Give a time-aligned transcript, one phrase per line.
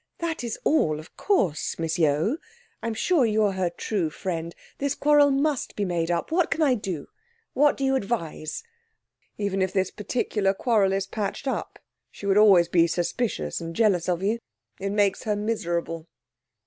[0.17, 1.77] That is all, of course.
[1.77, 2.37] Miss Yeo,
[2.81, 4.55] I'm sure you're her true friend.
[4.79, 6.31] This quarrel must be made up.
[6.31, 7.07] What can I do?
[7.53, 8.63] What do you advise?'
[9.37, 11.77] 'Even if this particular quarrel is patched up,
[12.09, 14.39] she would always be suspicious and jealous of you.
[14.79, 16.07] It makes her miserable.'